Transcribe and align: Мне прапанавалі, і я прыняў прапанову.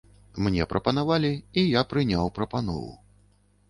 Мне 0.47 0.65
прапанавалі, 0.71 1.31
і 1.63 1.67
я 1.79 1.87
прыняў 1.93 2.35
прапанову. 2.39 2.95